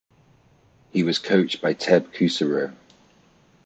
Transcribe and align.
He 0.91 1.03
was 1.03 1.19
coached 1.19 1.61
by 1.61 1.75
Tebb 1.75 2.11
Kusserow. 2.11 2.73